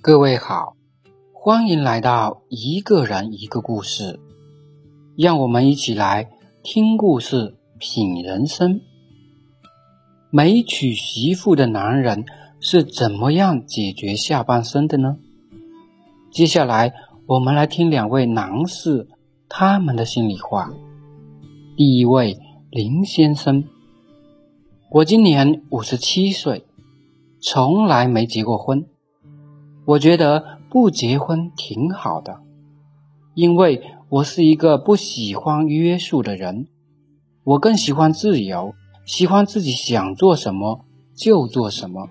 [0.00, 0.76] 各位好，
[1.32, 4.20] 欢迎来到一个人一个故事，
[5.16, 6.30] 让我们一起来
[6.62, 8.80] 听故事、品人生。
[10.30, 12.24] 没娶媳妇的男人
[12.60, 15.16] 是怎么样解决下半生的呢？
[16.30, 16.94] 接下来
[17.26, 19.08] 我们来听两位男士
[19.48, 20.72] 他们的心里话。
[21.76, 22.38] 第一位
[22.70, 23.64] 林先生，
[24.90, 26.64] 我今年五十七岁，
[27.42, 28.86] 从来没结过婚。
[29.84, 32.40] 我觉得不结婚挺好的，
[33.34, 36.68] 因为我是一个不喜欢约束的人，
[37.44, 38.72] 我更喜欢自由，
[39.04, 42.08] 喜欢自己想做什么就做什么。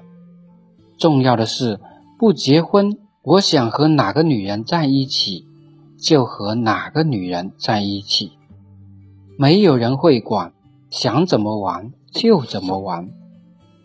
[1.00, 1.80] 重要的是，
[2.20, 5.48] 不结婚，我想和哪个女人在一起，
[6.00, 8.34] 就和哪个女人在一起，
[9.36, 10.54] 没有人会管，
[10.90, 13.10] 想怎么玩就怎么玩。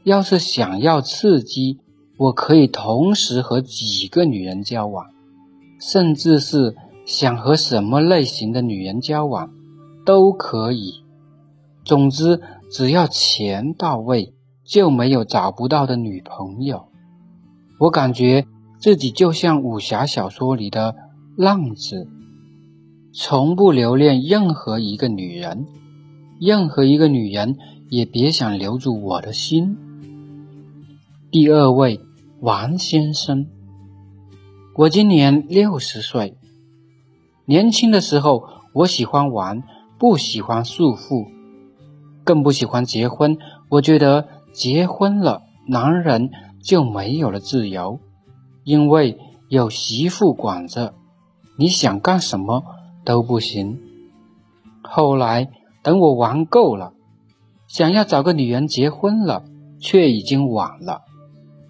[0.05, 1.79] 要是想要刺激，
[2.17, 5.07] 我可以同时和几个女人交往，
[5.81, 9.51] 甚至是想和什么类型的女人交往
[10.05, 11.05] 都可以。
[11.85, 12.41] 总之，
[12.71, 14.35] 只要钱到位，
[14.65, 16.87] 就没有找不到的女朋友。
[17.79, 18.47] 我感觉
[18.79, 20.95] 自己就像武侠小说里的
[21.37, 22.09] 浪子，
[23.13, 25.67] 从不留恋任何一个女人，
[26.45, 27.57] 任何一个女人
[27.89, 29.79] 也别想留住我的心。
[31.31, 32.01] 第二位。
[32.41, 33.47] 王先生，
[34.75, 36.37] 我今年六十岁。
[37.45, 39.63] 年轻的时候，我喜欢玩，
[39.97, 41.29] 不喜欢束缚，
[42.25, 43.39] 更不喜欢结婚。
[43.69, 46.33] 我觉得结婚了，男人
[46.65, 48.01] 就没有了自由，
[48.65, 50.95] 因为有媳妇管着，
[51.57, 52.65] 你想干什么
[53.05, 53.79] 都不行。
[54.83, 55.49] 后来
[55.83, 56.93] 等我玩够了，
[57.67, 59.45] 想要找个女人结婚了，
[59.81, 61.03] 却已经晚了，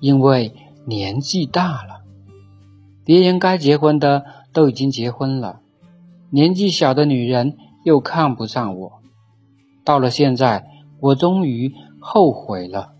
[0.01, 0.55] 因为。
[0.85, 2.01] 年纪大了，
[3.05, 5.61] 别人该结婚的都已经结婚了，
[6.31, 8.95] 年纪小的女人又看不上我。
[9.85, 10.67] 到了现在，
[10.99, 12.95] 我终于后悔了。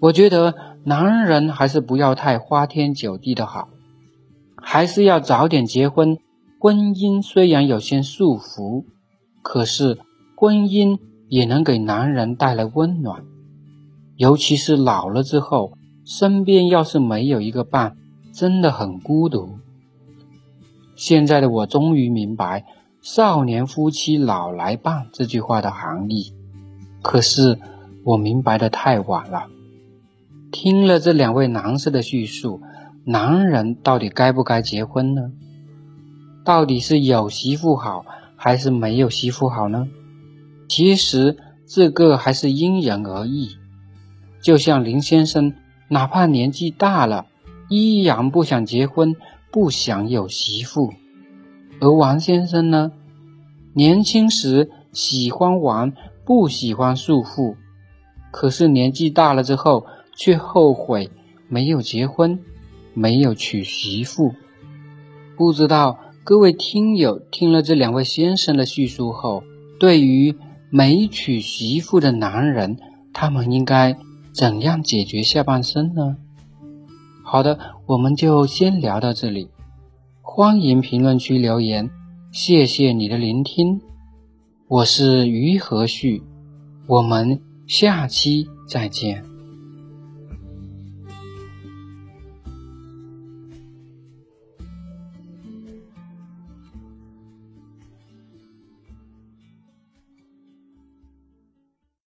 [0.00, 3.68] 我觉得男人还是不要太花天酒地的好，
[4.56, 6.18] 还是要早点结婚。
[6.58, 8.84] 婚姻虽然有些束缚，
[9.44, 10.00] 可是
[10.34, 13.22] 婚姻也能给男人带来温暖，
[14.16, 15.78] 尤其是老了之后。
[16.06, 17.96] 身边要是没有一个伴，
[18.30, 19.58] 真的很孤独。
[20.96, 22.66] 现在的我终于明白
[23.00, 26.34] “少年夫妻老来伴”这句话的含义，
[27.00, 27.58] 可是
[28.04, 29.46] 我明白的太晚了。
[30.52, 32.60] 听了这两位男士的叙述，
[33.06, 35.32] 男人到底该不该结婚呢？
[36.44, 38.04] 到底是有媳妇好，
[38.44, 39.88] 还是没有媳妇好呢？
[40.68, 43.56] 其实这个还是因人而异。
[44.42, 45.54] 就像林先生。
[45.88, 47.26] 哪怕年纪大了，
[47.68, 49.16] 依然不想结婚，
[49.52, 50.92] 不想有媳妇。
[51.78, 52.90] 而王先生呢？
[53.74, 55.92] 年轻时喜欢玩，
[56.24, 57.54] 不喜欢束缚，
[58.32, 61.10] 可是年纪大了之后，却后悔
[61.48, 62.40] 没有结婚，
[62.94, 64.34] 没有娶媳妇。
[65.36, 69.44] 不知道各位听友听了这两位先生的叙述后，
[69.78, 70.34] 对于
[70.70, 72.78] 没娶媳妇的男人，
[73.12, 73.98] 他们应该？
[74.32, 76.16] 怎样解决下半生呢？
[77.22, 79.50] 好的，我们就先聊到这里。
[80.22, 81.90] 欢迎评论区留言，
[82.32, 83.82] 谢谢你的聆听。
[84.66, 86.22] 我是于和旭，
[86.86, 89.33] 我们下期再见。